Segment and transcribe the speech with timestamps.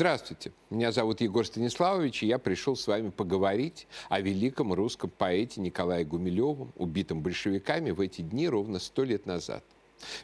[0.00, 5.60] Здравствуйте, меня зовут Егор Станиславович, и я пришел с вами поговорить о великом русском поэте
[5.60, 9.62] Николае Гумилевом, убитом большевиками в эти дни ровно сто лет назад.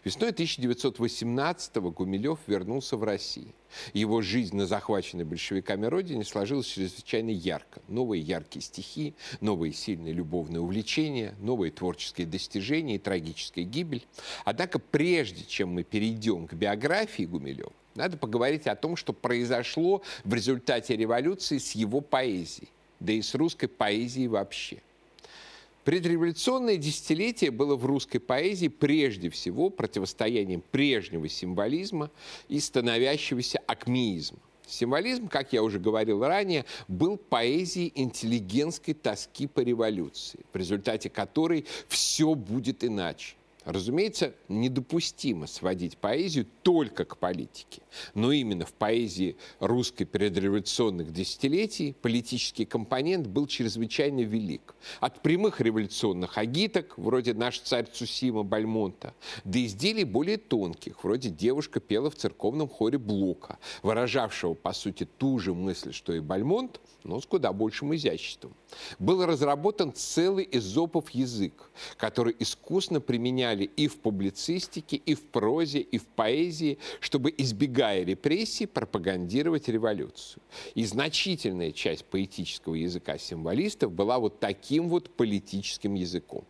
[0.02, 3.52] Весной 1918-го Гумилев вернулся в Россию.
[3.92, 7.82] Его жизнь на захваченной большевиками родине сложилась чрезвычайно ярко.
[7.86, 14.06] Новые яркие стихи, новые сильные любовные увлечения, новые творческие достижения и трагическая гибель.
[14.46, 20.34] Однако прежде чем мы перейдем к биографии Гумилева, надо поговорить о том, что произошло в
[20.34, 22.68] результате революции с его поэзией,
[23.00, 24.82] да и с русской поэзией вообще.
[25.84, 32.10] Предреволюционное десятилетие было в русской поэзии прежде всего противостоянием прежнего символизма
[32.48, 34.38] и становящегося акмеизма.
[34.66, 41.64] Символизм, как я уже говорил ранее, был поэзией интеллигентской тоски по революции, в результате которой
[41.86, 43.36] все будет иначе.
[43.66, 47.82] Разумеется, недопустимо сводить поэзию только к политике.
[48.14, 54.76] Но именно в поэзии русской предреволюционных десятилетий политический компонент был чрезвычайно велик.
[55.00, 59.14] От прямых революционных агиток, вроде «Наш царь Цусима» Бальмонта,
[59.44, 65.40] до изделий более тонких, вроде «Девушка пела в церковном хоре Блока», выражавшего, по сути, ту
[65.40, 68.54] же мысль, что и Бальмонт, но с куда большим изяществом.
[69.00, 75.98] Был разработан целый эзопов язык, который искусно применяли и в публицистике, и в прозе, и
[75.98, 80.42] в поэзии, чтобы, избегая репрессий, пропагандировать революцию.
[80.74, 86.44] И значительная часть поэтического языка символистов была вот таким вот политическим языком.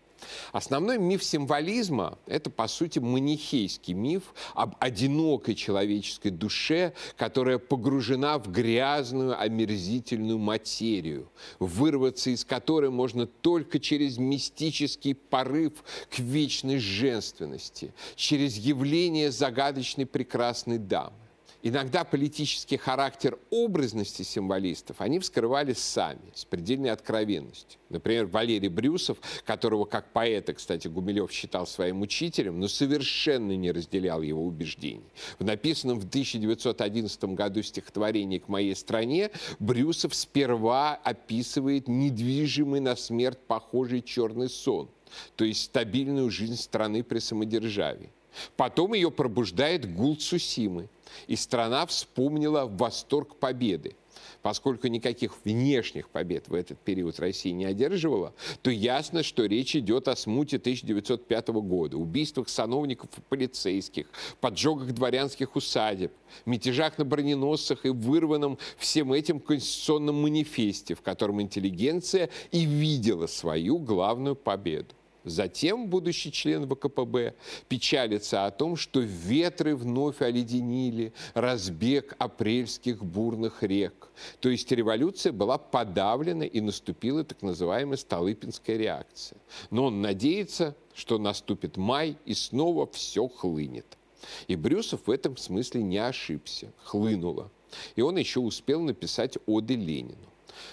[0.52, 8.50] Основной миф символизма– это, по сути, манихейский миф об одинокой человеческой душе, которая погружена в
[8.50, 15.72] грязную, омерзительную материю, вырваться из которой можно только через мистический порыв
[16.10, 21.25] к вечной женственности, через явление загадочной прекрасной дамы.
[21.68, 27.80] Иногда политический характер образности символистов они вскрывали сами, с предельной откровенностью.
[27.88, 34.22] Например, Валерий Брюсов, которого как поэта, кстати, Гумилев считал своим учителем, но совершенно не разделял
[34.22, 35.10] его убеждений.
[35.40, 43.40] В написанном в 1911 году стихотворении «К моей стране» Брюсов сперва описывает недвижимый на смерть
[43.44, 44.88] похожий черный сон,
[45.34, 48.12] то есть стабильную жизнь страны при самодержавии.
[48.56, 50.88] Потом ее пробуждает гул Цусимы,
[51.26, 53.96] и страна вспомнила восторг победы.
[54.42, 58.32] Поскольку никаких внешних побед в этот период Россия не одерживала,
[58.62, 64.06] то ясно, что речь идет о смуте 1905 года, убийствах сановников и полицейских,
[64.40, 66.12] поджогах дворянских усадеб,
[66.44, 73.78] мятежах на броненосцах и вырванном всем этим конституционном манифесте, в котором интеллигенция и видела свою
[73.78, 74.94] главную победу.
[75.26, 77.34] Затем будущий член ВКПБ
[77.68, 84.08] печалится о том, что ветры вновь оледенили разбег апрельских бурных рек.
[84.38, 89.38] То есть революция была подавлена и наступила так называемая Столыпинская реакция.
[89.70, 93.98] Но он надеется, что наступит май и снова все хлынет.
[94.46, 97.50] И Брюсов в этом смысле не ошибся, хлынуло.
[97.96, 100.28] И он еще успел написать оды Ленину.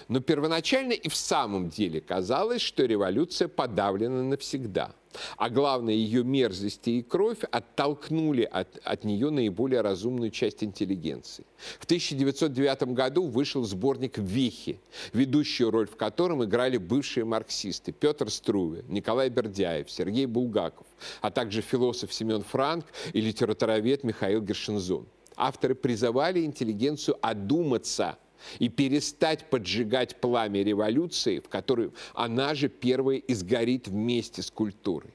[0.08, 4.92] Но первоначально и в самом деле казалось, что революция подавлена навсегда.
[5.36, 11.44] А главное, ее мерзости и кровь оттолкнули от, от нее наиболее разумную часть интеллигенции.
[11.78, 14.80] В 1909 году вышел сборник «Вехи»,
[15.12, 20.86] ведущую роль в котором играли бывшие марксисты Петр Струве, Николай Бердяев, Сергей Булгаков,
[21.20, 25.06] а также философ Семен Франк и литературовед Михаил Гершензон.
[25.36, 28.18] Авторы призывали интеллигенцию одуматься–
[28.58, 35.10] и перестать поджигать пламя революции, в которой она же первая изгорит вместе с культурой.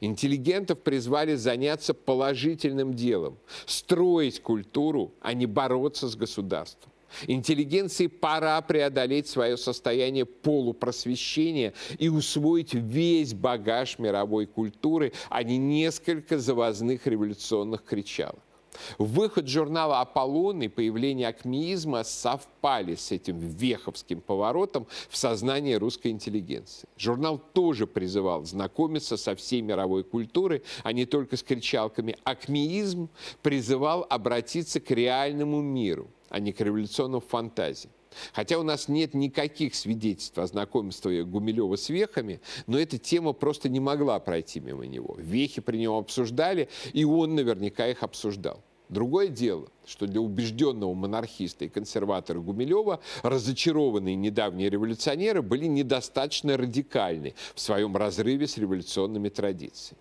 [0.00, 3.36] Интеллигентов призвали заняться положительным делом,
[3.66, 6.90] строить культуру, а не бороться с государством.
[7.26, 16.38] Интеллигенции пора преодолеть свое состояние полупросвещения и усвоить весь багаж мировой культуры, а не несколько
[16.38, 18.42] завозных революционных кричалок.
[18.98, 26.88] Выход журнала «Аполлон» и появление акмеизма совпали с этим веховским поворотом в сознании русской интеллигенции.
[26.96, 32.16] Журнал тоже призывал знакомиться со всей мировой культурой, а не только с кричалками.
[32.24, 33.08] Акмеизм
[33.42, 37.92] призывал обратиться к реальному миру, а не к революционным фантазиям.
[38.32, 43.68] Хотя у нас нет никаких свидетельств о знакомстве Гумилева с вехами, но эта тема просто
[43.68, 45.16] не могла пройти мимо него.
[45.18, 48.62] Вехи при нем обсуждали, и он наверняка их обсуждал.
[48.90, 57.34] Другое дело, что для убежденного монархиста и консерватора Гумилева разочарованные недавние революционеры были недостаточно радикальны
[57.54, 60.00] в своем разрыве с революционными традициями.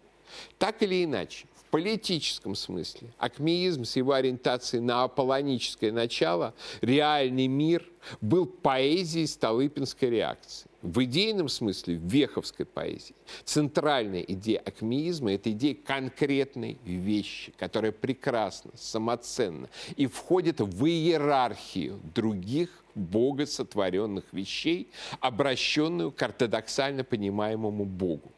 [0.57, 7.83] Так или иначе, политическом смысле акмеизм с его ориентацией на аполлоническое начало, реальный мир,
[8.21, 10.69] был поэзией Столыпинской реакции.
[10.83, 18.69] В идейном смысле, в веховской поэзии, центральная идея акмеизма– это идея конкретной вещи, которая прекрасна,
[18.75, 28.31] самоценна и входит в иерархию других богосотворенных вещей, обращенную к ортодоксально понимаемому Богу.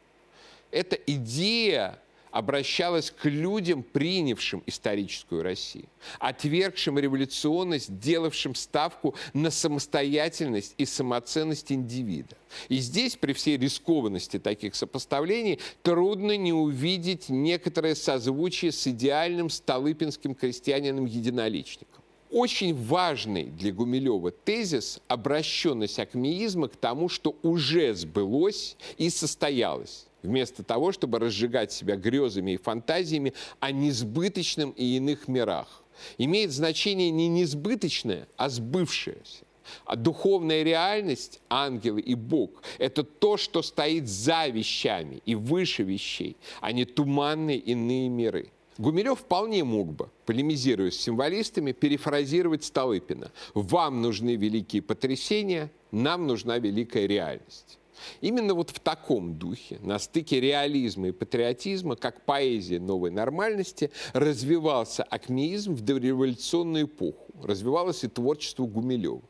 [0.70, 2.00] Эта идея
[2.36, 5.88] обращалась к людям, принявшим историческую Россию,
[6.18, 12.36] отвергшим революционность, делавшим ставку на самостоятельность и самоценность индивида.
[12.68, 20.34] И здесь, при всей рискованности таких сопоставлений, трудно не увидеть некоторое созвучие с идеальным столыпинским
[20.34, 30.06] крестьянином-единоличником очень важный для Гумилева тезис– обращенность акмеизма к тому, что уже сбылось и состоялось
[30.22, 35.82] вместо того, чтобы разжигать себя грезами и фантазиями о несбыточном и иных мирах.
[36.18, 39.44] Имеет значение не несбыточное, а сбывшееся.
[39.84, 46.36] А духовная реальность, ангелы и Бог, это то, что стоит за вещами и выше вещей,
[46.60, 48.50] а не туманные иные миры.
[48.78, 53.32] Гумилев вполне мог бы, полемизируя с символистами, перефразировать Столыпина.
[53.54, 57.78] «Вам нужны великие потрясения, нам нужна великая реальность».
[58.20, 65.02] Именно вот в таком духе, на стыке реализма и патриотизма, как поэзия новой нормальности, развивался
[65.02, 69.22] акмеизм в дореволюционную эпоху, развивалось и творчество Гумилева.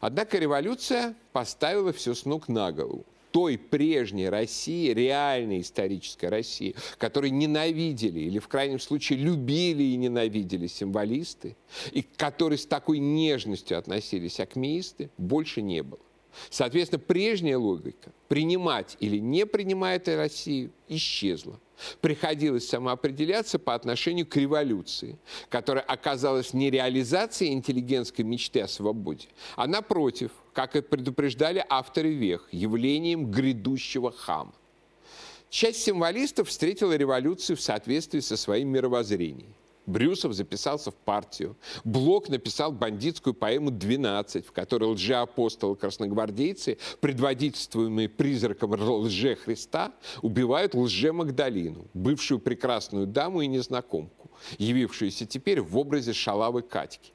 [0.00, 7.30] Однако революция поставила все с ног на голову той прежней России, реальной исторической России, которой
[7.30, 11.56] ненавидели или, в крайнем случае, любили и ненавидели символисты,
[11.90, 15.98] и к которой с такой нежностью относились акмеисты, больше не было.
[16.48, 21.58] Соответственно, прежняя логика принимать или не принимать Россию исчезла.
[22.00, 29.26] Приходилось самоопределяться по отношению к революции, которая оказалась не реализацией интеллигентской мечты о свободе,
[29.56, 34.54] а напротив, как и предупреждали авторы вех, явлением грядущего хама.
[35.50, 39.54] Часть символистов встретила революцию в соответствии со своим мировоззрением.
[39.86, 41.56] Брюсов записался в партию.
[41.84, 49.92] Блок написал бандитскую поэму «12», в которой лжеапостолы-красногвардейцы, предводительствуемые призраком лже-Христа,
[50.22, 57.12] убивают лже-Магдалину, бывшую прекрасную даму и незнакомку, явившуюся теперь в образе шалавы Катьки.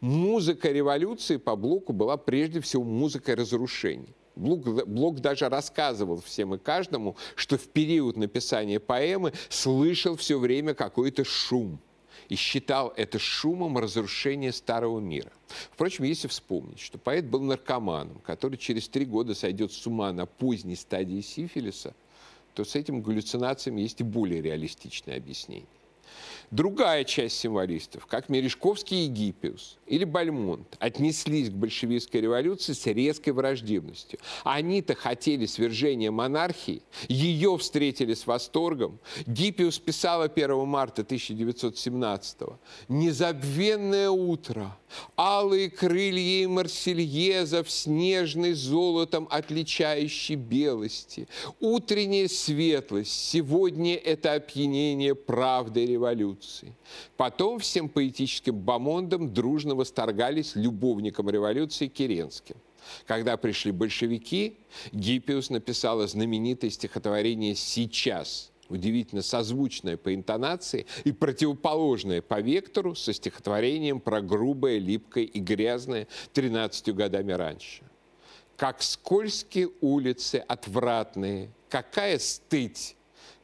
[0.00, 4.14] Музыка революции по Блоку была прежде всего музыкой разрушений.
[4.36, 10.74] Блок, Блок даже рассказывал всем и каждому, что в период написания поэмы слышал все время
[10.74, 11.80] какой-то шум–
[12.30, 15.32] и считал это шумом разрушения старого мира.
[15.72, 20.26] Впрочем, если вспомнить, что поэт был наркоманом, который через три года сойдет с ума на
[20.26, 21.92] поздней стадии сифилиса,
[22.54, 25.66] то с этим галлюцинациями есть и более реалистичное объяснение.
[26.50, 33.34] Другая часть символистов, как Мережковский и Гиппиус или Бальмонт, отнеслись к большевистской революции с резкой
[33.34, 34.18] враждебностью.
[34.42, 38.98] Они-то хотели свержения монархии, ее встретили с восторгом.
[39.26, 42.56] Гиппиус писала 1 марта 1917 -го.
[42.88, 44.76] «Незабвенное утро,
[45.16, 51.28] алые крылья и марсельезов, снежный золотом отличающий белости,
[51.60, 56.74] утренняя светлость, сегодня это опьянение правды революции революции.
[57.16, 62.56] Потом всем поэтическим бомондам дружно восторгались любовником революции Керенским.
[63.06, 64.58] Когда пришли большевики,
[64.92, 74.00] Гиппиус написала знаменитое стихотворение «Сейчас», удивительно созвучное по интонации и противоположное по вектору со стихотворением
[74.00, 77.82] про грубое, липкое и грязное 13 годами раньше.
[78.56, 82.96] «Как скользкие улицы отвратные, какая стыть!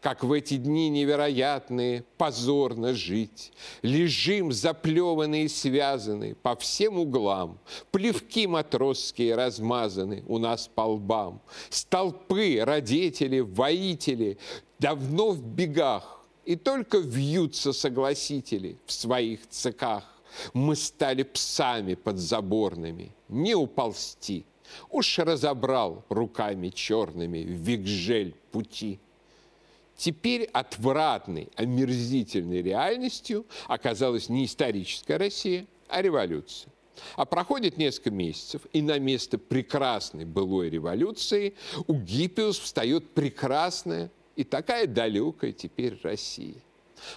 [0.06, 3.52] Как в эти дни невероятные позорно жить.
[3.82, 7.58] Лежим заплеванные и связаны по всем углам,
[7.90, 11.42] плевки матросские размазаны у нас по лбам.
[11.70, 14.38] Столпы, родители, воители
[14.78, 20.04] давно в бегах, и только вьются согласители в своих циках.
[20.52, 24.46] Мы стали псами подзаборными, не уползти.
[24.88, 29.00] Уж разобрал руками черными вигжель пути.
[29.96, 36.70] Теперь отвратной, омерзительной реальностью оказалась не историческая Россия, а революция.
[37.16, 41.54] А проходит несколько месяцев, и на место прекрасной былой революции
[41.86, 46.56] у Гиппиус встает прекрасная и такая далекая теперь Россия.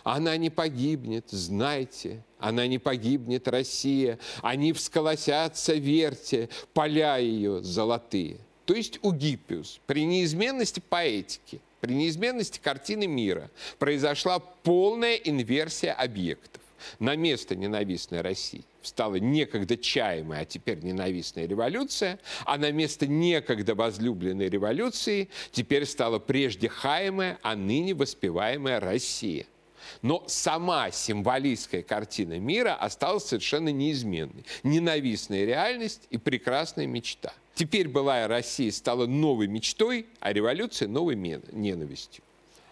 [0.03, 4.19] Она не погибнет, знайте, она не погибнет, Россия.
[4.41, 8.37] Они всколосятся, верьте, поля ее золотые.
[8.65, 16.61] То есть у Гиппиус при неизменности поэтики– При неизменности картины мира произошла полная инверсия объектов.
[16.99, 23.75] На место ненавистной России стала некогда чаемая, а теперь ненавистная революция, а на место некогда
[23.75, 29.45] возлюбленной революции теперь стала прежде хаемая, а ныне воспеваемая Россия–
[30.01, 34.45] но сама символистская картина мира осталась совершенно неизменной.
[34.63, 37.33] Ненавистная реальность и прекрасная мечта.
[37.55, 42.23] Теперь былая Россия стала новой мечтой, а революция– новой ненавистью.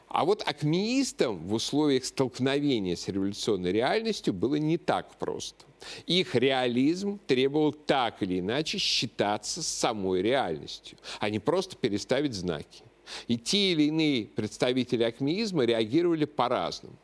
[0.07, 5.65] А вот акмеистам в условиях столкновения с революционной реальностью было не так просто.
[6.05, 12.83] Их реализм требовал так или иначе считаться с самой реальностью, а не просто переставить знаки.
[13.27, 16.95] И те или иные представители акмеизма реагировали по-разному.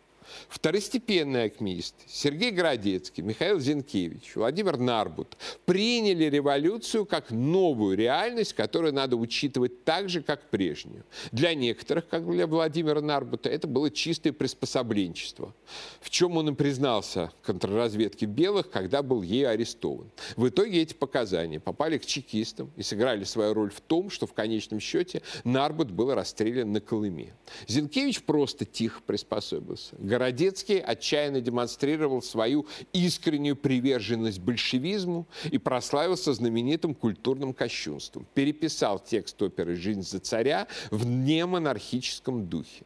[0.50, 9.16] Второстепенные акмеисты Сергей Городецкий, Михаил Зинкевич, Владимир Нарбут приняли революцию как новую реальность, которую надо
[9.16, 11.04] учитывать так же, как прежнюю.
[11.32, 15.54] Для некоторых, как для Владимира Нарбута, это было чистое приспособленчество,
[16.02, 20.10] в чем он и признался контрразведке белых, когда был ею арестован.
[20.36, 24.34] В итоге эти показания попали к чекистам и сыграли свою роль в том, что в
[24.34, 27.34] конечном счете Нарбут был расстрелян на Колыме.
[27.68, 29.96] Зинкевич просто тихо приспособился.
[30.14, 38.28] Городецкий отчаянно демонстрировал свою искреннюю приверженность большевизму и прославился знаменитым культурным кощунством.
[38.36, 42.86] Переписал текст оперы «Жизнь за царя» в немонархическом духе.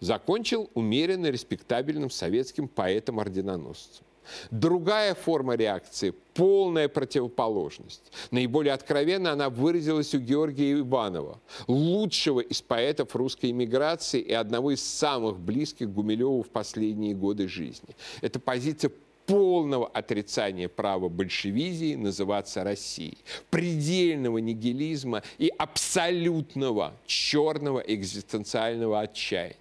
[0.00, 4.04] Закончил умеренно респектабельным советским поэтом-орденоносцем.
[4.50, 8.12] Другая форма реакции– полная противоположность.
[8.30, 14.82] Наиболее откровенно она выразилась у Георгия Иванова, лучшего из поэтов русской эмиграции и одного из
[14.82, 17.96] самых близких Гумилеву в последние годы жизни.
[18.20, 18.90] Это позиция
[19.30, 23.18] полного отрицания права большевизии называться Россией,
[23.48, 29.56] предельного нигилизма и абсолютного черного экзистенциального отчаяния.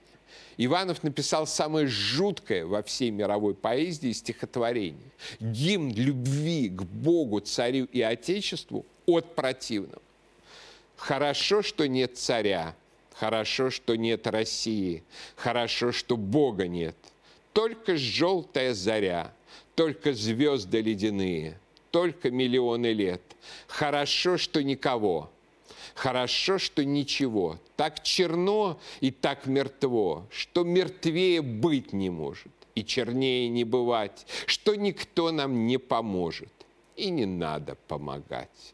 [0.61, 5.09] Иванов написал самое жуткое во всей мировой поэзии стихотворение.
[5.39, 10.01] Гимн любви к Богу, царю и Отечеству от противного.
[10.97, 12.75] Хорошо, что нет царя,
[13.13, 15.05] хорошо, что нет России,
[15.37, 16.97] хорошо, что Бога нет.
[17.53, 19.33] Только желтая заря,
[19.75, 21.57] только звезды ледяные,
[21.89, 23.21] только миллионы лет.
[23.67, 25.31] Хорошо, что никого,
[25.99, 27.59] Хорошо, что ничего.
[27.75, 34.75] Так черно и так мертво, что мертвее быть не может, и чернее не бывать, что
[34.75, 36.53] никто нам не поможет,
[36.95, 38.73] и не надо помогать.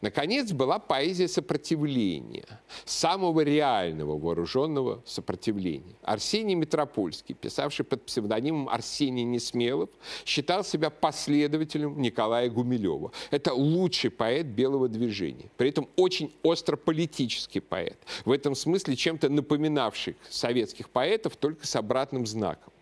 [0.00, 2.46] Наконец, была поэзия сопротивления,
[2.84, 5.96] самого реального вооруженного сопротивления.
[6.02, 9.90] Арсений Метропольский, писавший под псевдонимом Арсений Несмелов,
[10.24, 13.12] считал себя последователем Николая Гумилева.
[13.30, 19.28] Это лучший поэт белого движения, при этом очень остро политический поэт, в этом смысле чем-то
[19.28, 22.72] напоминавший советских поэтов, только с обратным знаком.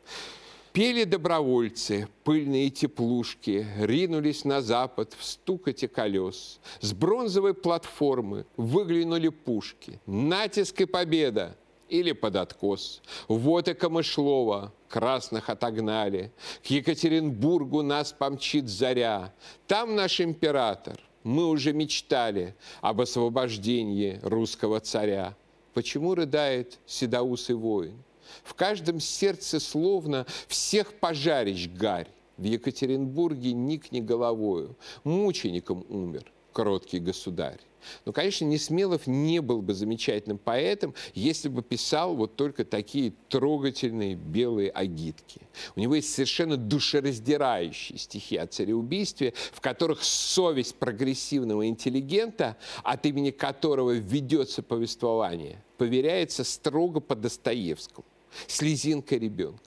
[0.75, 6.59] Пели добровольцы, пыльные теплушки, ринулись на запад в стукоте колес.
[6.81, 10.01] С бронзовой платформы выглянули пушки.
[10.05, 11.57] Натиск и победа!
[11.89, 13.03] Или под откос.
[13.29, 16.33] Вот и Камышлова, красных отогнали.
[16.65, 19.33] К Екатеринбургу нас помчит заря.
[19.69, 20.99] Там наш император.
[21.23, 25.37] Мы уже мечтали об освобождении русского царя.
[25.73, 27.95] Почему рыдает седоусый воин?
[28.43, 32.09] В каждом сердце словно всех пожарищ гарь.
[32.37, 37.61] В Екатеринбурге никни головою, мучеником умер кроткий государь.
[38.07, 44.15] Но, конечно, Несмелов не был бы замечательным поэтом, если бы писал вот только такие трогательные
[44.15, 45.43] белые агитки.
[45.77, 53.31] У него есть совершенно душераздирающие стихи о цареубийстве, в которых совесть прогрессивного интеллигента, от имени
[53.31, 58.07] которого ведется повествование, поверяется строго по Достоевскому
[58.47, 59.61] слезинка ребенка.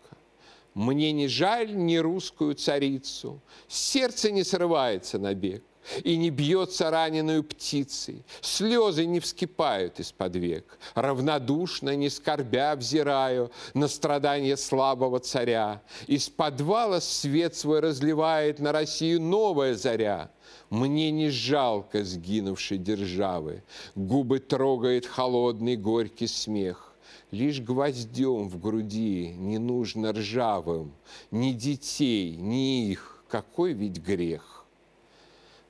[0.73, 5.63] Мне не жаль ни русскую царицу, сердце не срывается на бег
[6.03, 8.23] и не бьется раненую птицей.
[8.41, 10.77] Слезы не вскипают из-под век.
[10.95, 15.81] Равнодушно, не скорбя, взираю на страдания слабого царя.
[16.07, 20.31] Из подвала свет свой разливает на Россию новая заря.
[20.69, 23.63] Мне не жалко сгинувшей державы.
[23.95, 26.86] Губы трогает холодный горький смех.
[27.31, 30.93] Лишь гвоздем в груди не нужно ржавым,
[31.29, 34.57] Ни детей, ни их, какой ведь грех.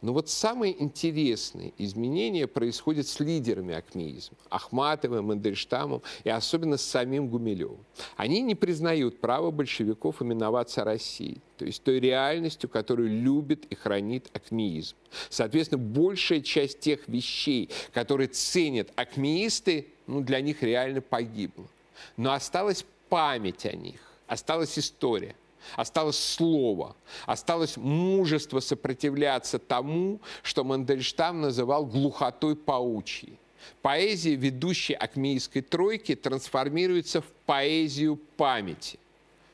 [0.02, 4.38] Но вот самые интересные изменения происходят с лидерами акмеизма.
[4.50, 7.84] Ахматовым, Мандельштамом и особенно с самим Гумилевым.
[8.16, 14.30] Они не признают право большевиков именоваться Россией, то есть той реальностью, которую любит и хранит
[14.34, 14.96] акмеизм.
[15.32, 21.68] Соответственно, большая часть тех вещей, которые ценят акмеисты, ну, для них реально погибла.
[22.16, 25.36] Но осталась память о них, осталась история–
[25.76, 26.96] Осталось слово,
[27.26, 33.38] осталось мужество сопротивляться тому, что Мандельштам называл глухотой паучьей.
[33.82, 38.98] Поэзия, ведущей Акмейской тройки, трансформируется в поэзию памяти.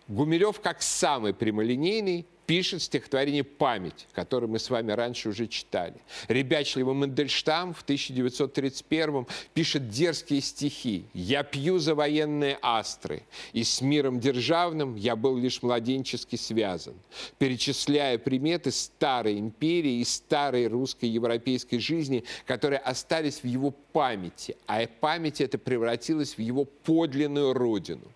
[0.08, 5.96] Гумилев, как самый прямолинейный, пишет стихотворение «Память», которое мы с вами раньше уже читали.
[6.28, 11.06] Ребячливый Мандельштам в 1931 пишет дерзкие стихи.
[11.14, 13.24] «Я пью за военные астры,
[13.54, 16.96] и с миром державным я был лишь младенчески связан»,
[17.38, 24.86] перечисляя приметы старой империи и старой русской европейской жизни, которые остались в его памяти, а
[25.00, 28.08] память эта превратилась в его подлинную родину–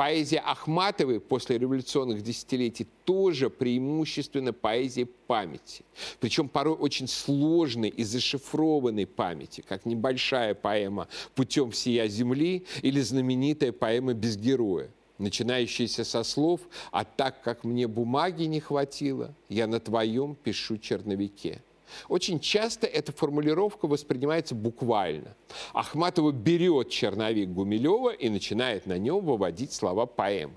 [0.00, 5.84] Поэзия Ахматовой после революционных десятилетий тоже преимущественно поэзия памяти.
[6.20, 13.72] Причем порой очень сложной и зашифрованной памяти, как небольшая поэма «Путем всея земли» или знаменитая
[13.72, 14.88] поэма «Без героя»
[15.18, 21.60] начинающаяся со слов «А так как мне бумаги не хватило, я на твоем пишу черновике».
[22.08, 25.36] Очень часто эта формулировка воспринимается буквально.
[25.72, 30.54] Ахматова берет черновик Гумилева и начинает на нем выводить слова поэмы.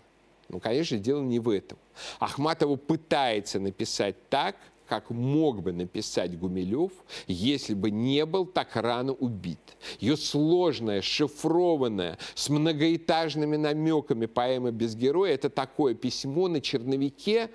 [0.50, 1.78] Ну, конечно, дело не в этом.
[2.20, 4.56] Ахматова пытается написать так,
[4.88, 6.92] как мог бы написать Гумилев,
[7.26, 9.60] если бы не был так рано убит.
[10.00, 17.50] Ее сложная, шифрованная, с многоэтажными намеками поэма «Без героя»– это такое письмо на черновике,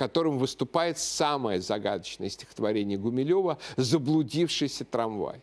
[0.00, 5.42] которым выступает самое загадочное стихотворение Гумилева «Заблудившийся трамвай».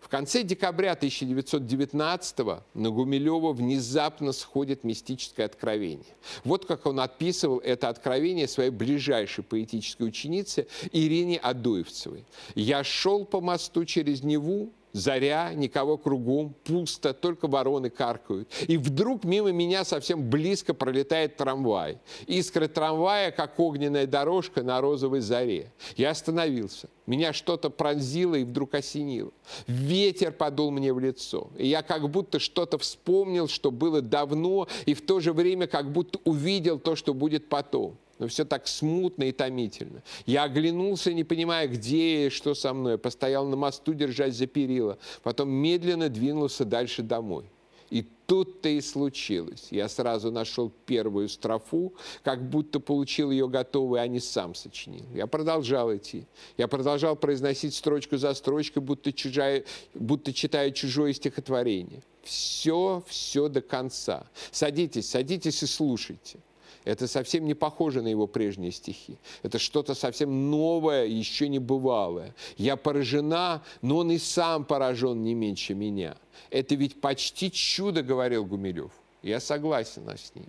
[0.00, 2.38] В конце декабря 1919
[2.72, 6.16] на Гумилева внезапно сходит мистическое откровение.
[6.42, 12.24] Вот как он отписывал это откровение своей ближайшей поэтической ученице Ирине Адуевцевой.
[12.54, 18.48] «Я шел по мосту через Неву, заря, никого кругом, пусто, только вороны каркают.
[18.66, 21.98] И вдруг мимо меня совсем близко пролетает трамвай.
[22.26, 25.72] Искры трамвая, как огненная дорожка на розовой заре.
[25.96, 26.88] Я остановился.
[27.06, 29.30] Меня что-то пронзило и вдруг осенило.
[29.66, 31.48] Ветер подул мне в лицо.
[31.56, 35.90] И я как будто что-то вспомнил, что было давно, и в то же время как
[35.90, 40.02] будто увидел то, что будет потом но все так смутно и томительно.
[40.26, 42.98] Я оглянулся, не понимая, где и что со мной.
[42.98, 44.98] Постоял на мосту, держась за перила.
[45.22, 47.44] Потом медленно двинулся дальше домой.
[47.90, 49.68] И тут-то и случилось.
[49.70, 55.06] Я сразу нашел первую строфу, как будто получил ее готовой, а не сам сочинил.
[55.14, 56.26] Я продолжал идти.
[56.58, 62.02] Я продолжал произносить строчку за строчкой, будто, чужая, будто читая чужое стихотворение.
[62.22, 64.26] Все, все до конца.
[64.50, 66.40] Садитесь, садитесь и слушайте.
[66.84, 69.16] Это совсем не похоже на его прежние стихи.
[69.42, 72.34] Это что-то совсем новое, еще не бывалое.
[72.56, 76.16] Я поражена, но он и сам поражен не меньше меня.
[76.50, 78.92] Это ведь почти чудо, говорил Гумилев.
[79.22, 80.46] Я согласен с ним.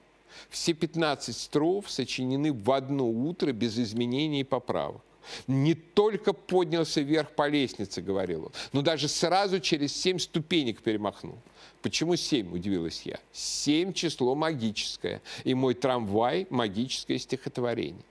[0.50, 5.02] Все 15 строф сочинены в одно утро без изменений и поправок.
[5.48, 11.38] Не только поднялся вверх по лестнице, говорил он, но даже сразу через семь ступенек перемахнул.
[11.82, 13.20] Почему 7, удивилась я?
[13.32, 18.04] 7 число магическое, и мой трамвай– магическое стихотворение.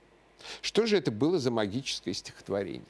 [0.63, 2.83] Что же это было за магическое стихотворение?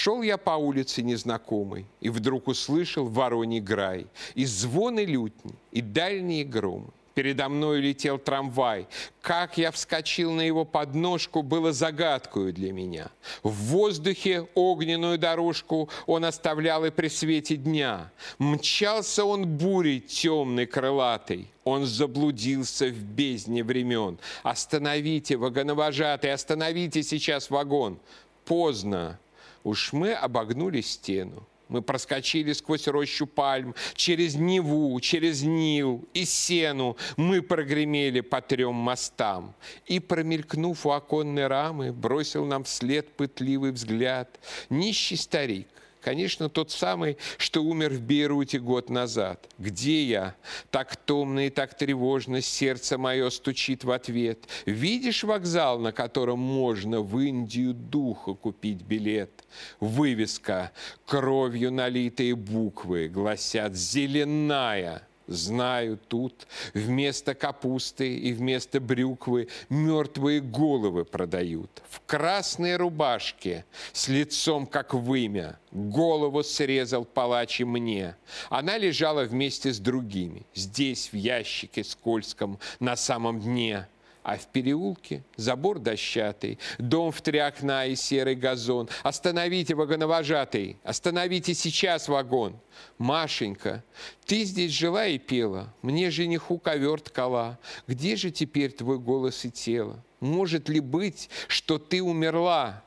[0.00, 4.06] Шел я по улице незнакомой, и вдруг услышал вороний грай,
[4.36, 6.90] и звоны лютни, и дальние громы.
[7.14, 8.86] Передо мной летел трамвай.
[9.20, 13.08] Как я вскочил на его подножку, было загадкой для меня.
[13.42, 18.12] В воздухе огненную дорожку он оставлял и при свете дня.
[18.38, 21.48] Мчался он бурей темной крылатой.
[21.64, 24.20] Он заблудился в бездне времен.
[24.44, 27.98] Остановите, вагоновожатый, остановите сейчас вагон.
[28.44, 29.18] Поздно.
[29.64, 31.46] Уж мы обогнули стену.
[31.68, 36.96] Мы проскочили сквозь рощу пальм, через Неву, через Нил и Сену.
[37.16, 39.54] Мы прогремели по трем мостам.
[39.86, 44.40] И, промелькнув у оконной рамы, бросил нам вслед пытливый взгляд
[44.70, 45.68] нищий старик
[46.08, 49.46] Конечно, тот самый, что умер в Бейруте год назад.
[49.58, 50.36] Где я?
[50.70, 54.38] Так томно и так тревожно сердце мое стучит в ответ.
[54.64, 59.44] Видишь вокзал, на котором можно в Индию духа купить билет?
[59.80, 60.72] Вывеска,
[61.04, 65.07] кровью налитые буквы гласят «Зеленая».
[65.28, 71.70] Знаю, тут вместо капусты и вместо брюквы мертвые головы продают.
[71.88, 78.16] В красной рубашке с лицом как вымя голову срезал палач и мне.
[78.48, 83.86] Она лежала вместе с другими, здесь, в ящике скользком, на самом дне–
[84.28, 88.90] а в переулке забор дощатый, дом в три окна и серый газон.
[89.02, 92.60] Остановите, вагоновожатый, остановите сейчас вагон.
[92.98, 93.82] Машенька,
[94.26, 97.58] ты здесь жила и пела, мне жениху ковер ткала.
[97.86, 100.04] Где же теперь твой голос и тело?
[100.20, 102.84] Может ли быть, что ты умерла?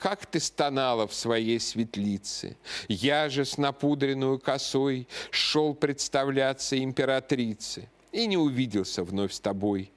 [0.00, 2.56] как ты стонала в своей светлице.
[2.88, 9.92] Я же с напудренную косой шел представляться императрице и не увиделся вновь с тобой.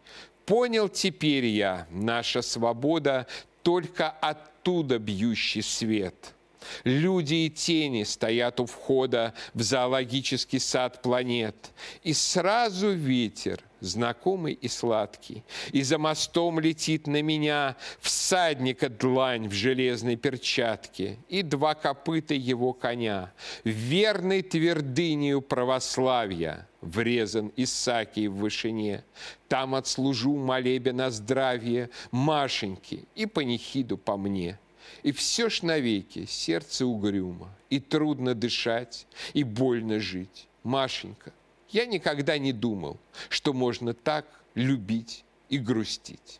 [0.45, 3.25] Понял теперь я, наша свобода
[3.63, 6.34] только оттуда бьющий свет.
[6.83, 11.55] Люди и тени стоят у входа в зоологический сад планет.
[12.03, 19.53] И сразу ветер, знакомый и сладкий, и за мостом летит на меня всадника длань в
[19.53, 29.03] железной перчатке и два копыта его коня, верный твердынею православия, врезан Исаакий в вышине.
[29.47, 34.59] Там отслужу молебен на здравие Машеньки и панихиду по мне.
[35.03, 40.47] И все ж навеки сердце угрюмо, и трудно дышать, и больно жить.
[40.63, 41.31] Машенька,
[41.69, 42.97] я никогда не думал,
[43.29, 46.39] что можно так любить и грустить.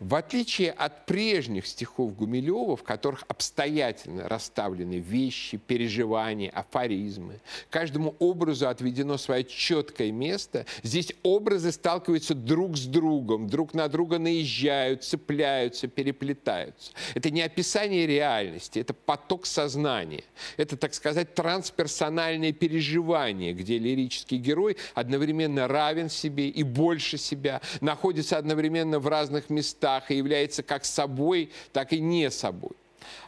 [0.00, 8.68] В отличие от прежних стихов Гумилева, в которых обстоятельно расставлены вещи, переживания, афоризмы, каждому образу
[8.68, 15.86] отведено свое четкое место, здесь образы сталкиваются друг с другом, друг на друга наезжают, цепляются,
[15.86, 16.90] переплетаются.
[17.14, 20.24] Это не описание реальности, это поток сознания.
[20.56, 28.38] Это, так сказать, трансперсональное переживание, где лирический герой одновременно равен себе и больше себя, находится
[28.38, 32.72] одновременно в разных местах, местах и является как собой, так и не собой.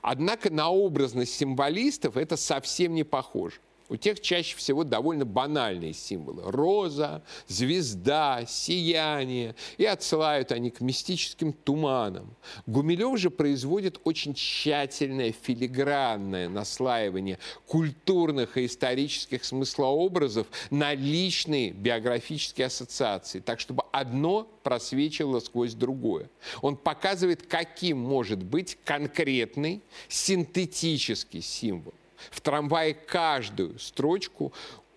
[0.00, 3.56] Однако на образность символистов это совсем не похоже.
[3.88, 6.42] У тех чаще всего довольно банальные символы.
[6.50, 9.54] Роза, звезда, сияние.
[9.78, 12.34] И отсылают они к мистическим туманам.
[12.66, 23.38] Гумилев же производит очень тщательное филигранное наслаивание культурных и исторических смыслообразов на личные биографические ассоциации,
[23.38, 26.28] так чтобы одно просвечивало сквозь другое.
[26.60, 31.94] Он показывает, каким может быть конкретный синтетический символ.
[32.30, 34.52] В трамвае каждую строчку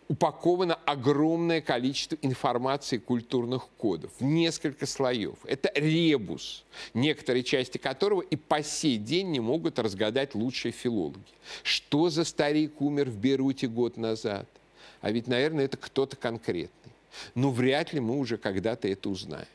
[0.10, 5.38] упаковано огромное количество информации культурных кодов, несколько слоев.
[5.46, 11.22] Это ребус, некоторые части которого и по сей день не могут разгадать лучшие филологи.
[11.62, 14.48] Что за старик умер в Беруте год назад?
[15.02, 16.92] А ведь, наверное, это кто-то конкретный.
[17.36, 19.48] Но вряд ли мы уже когда-то это узнаем.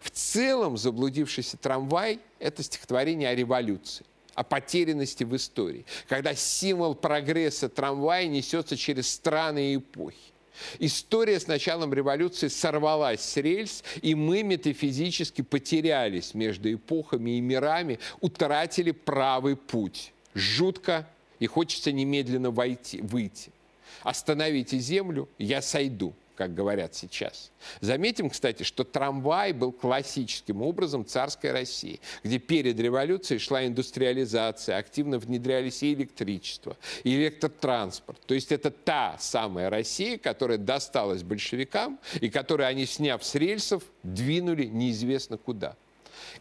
[0.00, 7.68] В целом «Заблудившийся трамвай»— это стихотворение о революции о потерянности в истории, когда символ прогресса
[7.68, 10.32] трамвая несется через страны и эпохи.
[10.78, 17.98] История с началом революции сорвалась с рельс, и мы метафизически потерялись между эпохами и мирами,
[18.20, 20.12] утратили правый путь.
[20.34, 23.50] Жутко, и хочется немедленно войти, выйти.
[24.02, 27.50] Остановите землю, я сойду как говорят сейчас.
[27.80, 35.18] Заметим, кстати, что трамвай был классическим образом царской России, где перед революцией шла индустриализация, активно
[35.18, 38.20] внедрялись и электричество, и электротранспорт.
[38.26, 43.82] То есть это та самая Россия, которая досталась большевикам, и которую они, сняв с рельсов,
[44.02, 45.76] двинули неизвестно куда.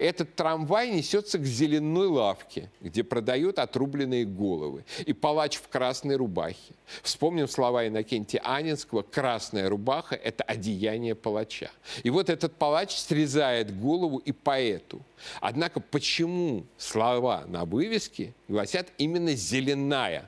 [0.01, 4.83] Этот трамвай несется к зеленой лавке, где продают отрубленные головы.
[5.05, 6.73] И палач в красной рубахе.
[7.03, 11.69] Вспомним слова Иннокентия Анинского «Красная рубаха– это одеяние палача».
[12.01, 15.03] И вот этот палач срезает голову и поэту.
[15.39, 20.27] Однако почему слова на вывеске гласят именно «зеленая»?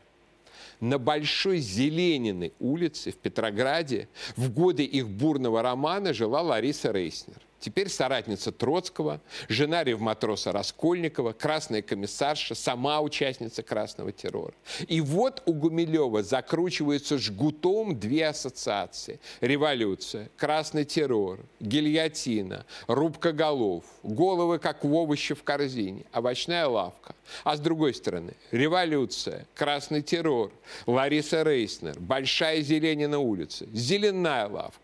[0.80, 7.88] на Большой Зелениной улице в Петрограде в годы их бурного романа жила Лариса Рейснер теперь
[7.88, 14.54] соратница Троцкого, жена ревматроса Раскольникова, красная комиссарша, сама участница красного террора.
[14.88, 19.20] И вот у Гумилева закручиваются жгутом две ассоциации.
[19.40, 27.16] Революция, красный террор, гильотина, рубка голов, головы как в овощи в корзине, овощная лавка.
[27.46, 30.52] А с другой стороны, революция, красный террор,
[30.86, 34.83] Лариса Рейснер, Большая Зеленина улица, зеленая лавка.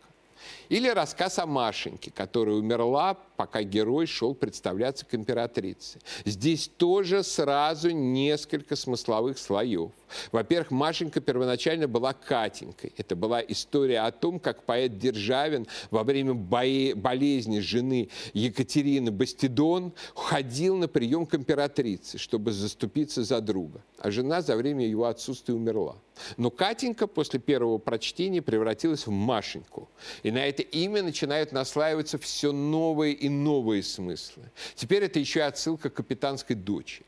[0.69, 5.99] Или рассказ о Машеньке, которая умерла, пока герой шел представляться к императрице.
[6.25, 9.91] Здесь тоже сразу несколько смысловых слоев.
[10.34, 12.91] Во-первых, Машенька первоначально была Катенькой.
[12.97, 19.93] Это была история о том, как поэт Державин во время бои, болезни жены Екатерины Бастидон
[20.15, 23.82] ходил на прием к императрице, чтобы заступиться за друга.
[23.99, 25.95] А жена за время его отсутствия умерла.
[26.38, 29.89] Но Катенька после первого прочтения превратилась в Машеньку.
[30.23, 34.44] И на это имя начинают наслаиваться все новые и новые смыслы.
[34.76, 37.06] Теперь это еще и отсылка к капитанской дочери.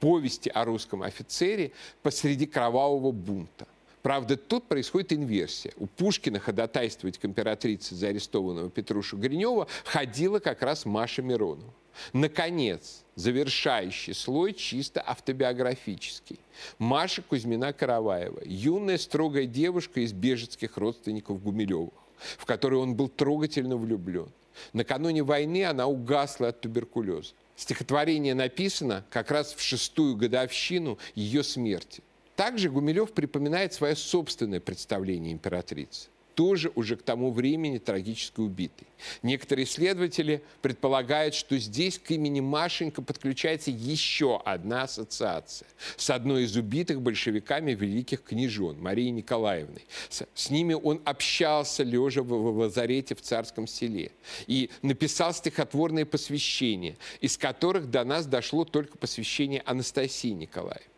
[0.00, 3.66] Повести о русском офицере посреди кровавого бунта.
[4.02, 5.72] Правда, тут происходит инверсия.
[5.78, 11.72] У Пушкина ходатайствовать к императрице за арестованного Петрушу Гринева ходила как раз Маша Миронова.
[12.12, 16.38] Наконец, завершающий слой чисто автобиографический.
[16.78, 21.94] Маша Кузьмина-Караваева, юная строгая девушка из бежецких родственников Гумилевых,
[22.38, 24.28] в которой он был трогательно влюблен.
[24.72, 27.32] Накануне войны она угасла от туберкулеза.
[27.56, 32.02] Стихотворение написано как раз в шестую годовщину ее смерти.
[32.34, 38.86] Также Гумилев припоминает свое собственное представление императрицы тоже уже к тому времени трагически убитый.
[39.22, 46.54] Некоторые исследователи предполагают, что здесь к имени Машенька подключается еще одна ассоциация с одной из
[46.54, 49.86] убитых большевиками великих княжон, Марией Николаевной.
[50.10, 54.12] С, ними он общался, лежа в, лазарете в Царском селе,
[54.46, 60.95] и написал стихотворные посвящения, из которых до нас дошло только посвящение Анастасии Николаевны.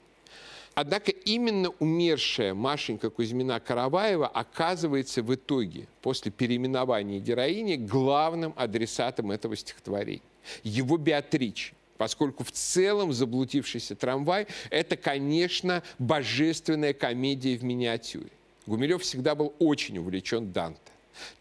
[0.80, 10.22] Однако именно умершая Машенька Кузьмина-Караваева оказывается в итоге, после переименования героини, главным адресатом этого стихотворения.
[10.62, 18.30] Его Беатриче поскольку в целом «Заблудившийся трамвай»— это, конечно, божественная комедия в миниатюре.
[18.64, 20.80] Гумилев всегда был очень увлечен Данте.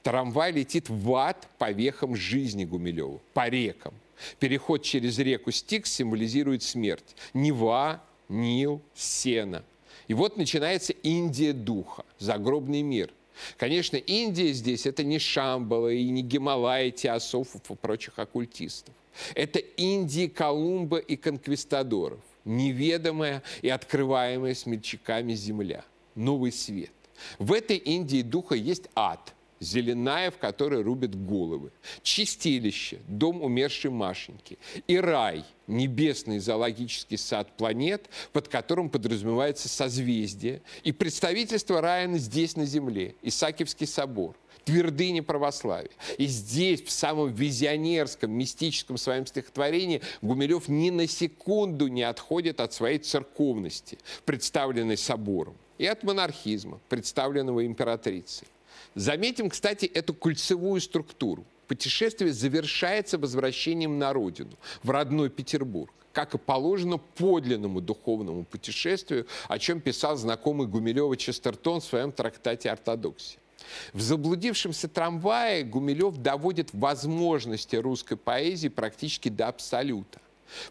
[0.02, 3.94] Трамвай летит в ад по вехам жизни Гумилева, по рекам.
[4.40, 7.16] Переход через реку Стикс символизирует смерть.
[7.36, 9.64] Нева, Нил, Сена.
[10.08, 13.12] И вот начинается Индия духа, загробный мир.
[13.58, 18.94] Конечно, Индия здесь это не Шамбала и не Гималай, теософов и прочих оккультистов.
[19.36, 25.84] Это Индия Колумба и конквистадоров, неведомая и открываемая смельчаками земля,
[26.16, 26.92] новый свет.
[27.40, 31.72] В этой Индии духа есть ад– зеленая, в которой рубят головы,
[32.04, 34.58] чистилище, дом умершей Машеньки.
[34.88, 42.66] И рай, небесный зоологический сад планет, под которым подразумевается созвездие, и представительство рая здесь, на
[42.66, 44.36] Земле, Исаакиевский собор–
[44.68, 45.92] твердыни православия.
[46.18, 52.74] И здесь, в самом визионерском, мистическом своем стихотворении, Гумилев ни на секунду не отходит от
[52.74, 58.48] своей церковности, представленной собором, и от монархизма, представленного императрицей.
[58.98, 61.46] Заметим, кстати, эту кольцевую структуру.
[61.68, 69.60] Путешествие завершается возвращением на родину, в родной Петербург как и положено подлинному духовному путешествию, о
[69.60, 73.40] чем писал знакомый Гумилева Честертон в своем трактате «Ортодоксия».
[73.94, 80.20] В заблудившемся трамвае Гумилев доводит возможности русской поэзии практически до абсолюта.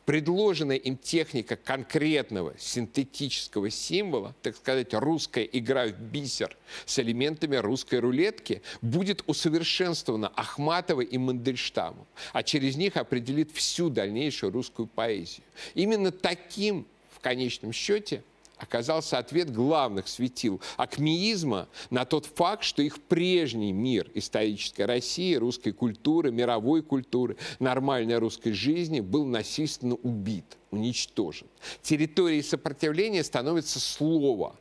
[0.04, 8.00] Предложенная им техника конкретного синтетического символа, так сказать, русская игра в бисер с элементами русской
[8.00, 15.44] рулетки, будет усовершенствована Ахматовой и Мандельштамом, а через них определит всю дальнейшую русскую поэзию.
[15.74, 18.22] Именно таким, в конечном счете,
[18.56, 25.72] оказался ответ главных светил акмеизма на тот факт, что их прежний мир исторической России, русской
[25.72, 31.46] культуры, мировой культуры, нормальной русской жизни был насильственно убит, уничтожен.
[31.82, 34.56] Территорией сопротивления становится слово,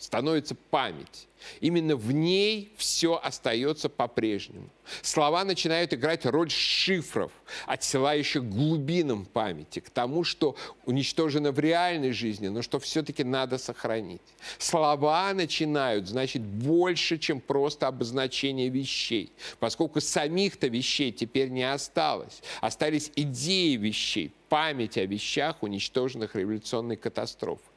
[0.00, 1.28] становится память.
[1.60, 4.68] Именно в ней все остается по-прежнему.
[5.02, 7.32] Слова начинают играть роль шифров,
[7.66, 14.22] отсылающих глубинам памяти, к тому, что уничтожено в реальной жизни, но что все-таки надо сохранить.
[14.58, 22.42] Слова начинают значить больше, чем просто обозначение вещей, поскольку самих-то вещей теперь не осталось.
[22.60, 27.69] Остались идеи вещей, память о вещах, уничтоженных революционной катастрофой.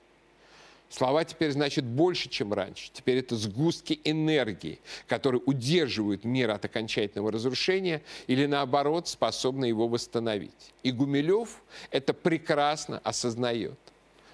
[0.93, 2.91] Слова теперь значат больше, чем раньше.
[2.93, 10.71] Теперь это сгустки энергии, которые удерживают мир от окончательного разрушения или, наоборот, способны его восстановить.
[10.83, 13.79] И Гумилев это прекрасно осознает.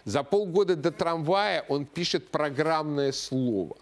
[0.04, 3.78] За полгода до трамвая он пишет программное слово.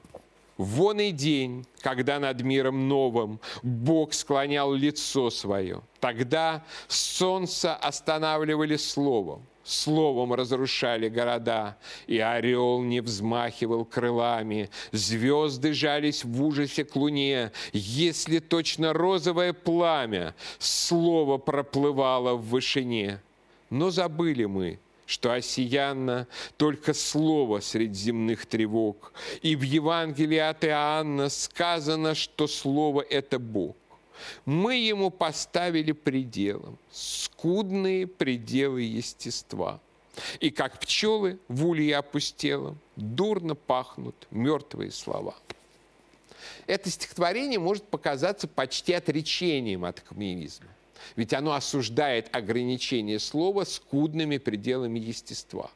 [0.58, 5.82] Вон и день, когда над миром новым Бог склонял лицо свое.
[6.00, 11.78] Тогда солнце останавливали словом словом разрушали города,
[12.08, 20.36] и орел не взмахивал крылами, звезды жались в ужасе к луне, если точно розовое пламя
[20.60, 23.22] слово проплывало в вышине.
[23.70, 26.28] Но забыли мы, что осиянно
[26.58, 33.76] только слово среди земных тревог, и в Евангелии от Иоанна сказано, что слово– это Бог.
[34.46, 39.80] Мы ему поставили пределом, скудные пределы естества.
[40.40, 45.36] И как пчелы в улье опустелом, дурно пахнут мертвые слова.
[46.66, 50.68] Это стихотворение может показаться почти отречением от коммунизма.
[51.16, 55.72] Ведь оно осуждает ограничение слова скудными пределами естества.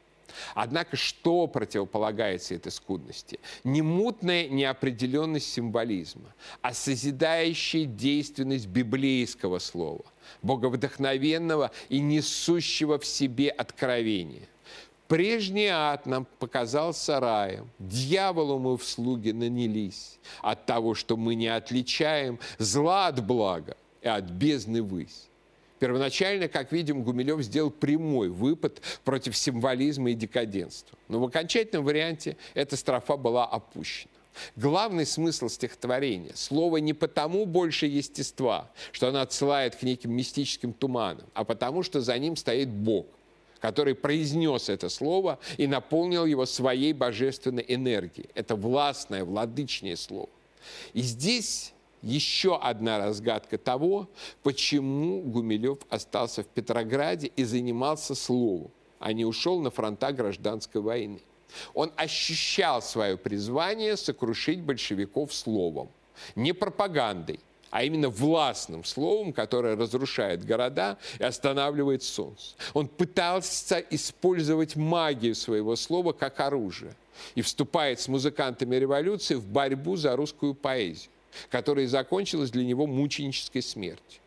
[0.54, 3.40] Однако что противополагается этой скудности?
[3.64, 10.04] Не мутная неопределенность символизма, а созидающая действенность библейского слова,
[10.42, 14.48] боговдохновенного и несущего в себе откровения.
[15.08, 21.48] Прежний ад нам показался раем, дьяволу мы в слуги нанялись от того, что мы не
[21.48, 25.28] отличаем зла от блага и от бездны высь.
[25.82, 30.96] Первоначально, как видим, Гумилев сделал прямой выпад против символизма и декаденства.
[31.08, 34.12] Но в окончательном варианте эта строфа была опущена.
[34.54, 41.26] Главный смысл стихотворения– слово не потому больше естества, что оно отсылает к неким мистическим туманам,
[41.34, 43.06] а потому что за ним стоит Бог,
[43.58, 48.28] который произнес это слово и наполнил его своей божественной энергией.
[48.36, 50.28] Это властное, владычное слово.
[50.92, 54.08] И здесь еще одна разгадка того,
[54.42, 61.20] почему Гумилев остался в Петрограде и занимался словом, а не ушел на фронта гражданской войны.
[61.74, 65.90] Он ощущал свое призвание сокрушить большевиков словом,
[66.34, 72.54] не пропагандой, а именно властным словом, которое разрушает города и останавливает солнце.
[72.74, 76.94] Он пытался использовать магию своего слова как оружие
[77.34, 81.11] и вступает с музыкантами революции в борьбу за русскую поэзию
[81.50, 84.20] которая закончилась для него мученической смертью.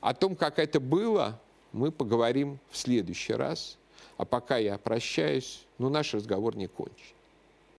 [0.00, 1.40] О том, как это было,
[1.72, 3.78] мы поговорим в следующий раз.
[4.16, 7.14] А пока я прощаюсь, но наш разговор не кончен.